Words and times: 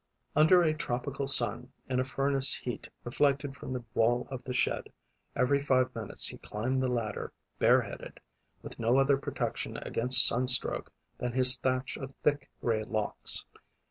Under 0.35 0.63
a 0.63 0.73
tropical 0.73 1.27
sun, 1.27 1.71
in 1.87 1.99
a 1.99 2.03
furnace 2.03 2.55
heat 2.55 2.89
reflected 3.03 3.55
from 3.55 3.71
the 3.73 3.83
wall 3.93 4.27
of 4.31 4.43
the 4.45 4.51
shed, 4.51 4.91
every 5.35 5.61
five 5.61 5.93
minutes 5.93 6.29
he 6.29 6.39
climbed 6.39 6.81
the 6.81 6.87
ladder 6.87 7.31
bare 7.59 7.81
headed, 7.83 8.19
with 8.63 8.79
no 8.79 8.97
other 8.97 9.15
protection 9.17 9.77
against 9.77 10.25
sunstroke 10.25 10.91
than 11.19 11.33
his 11.33 11.55
thatch 11.55 11.97
of 11.97 12.15
thick, 12.23 12.49
grey 12.61 12.81
locks. 12.83 13.45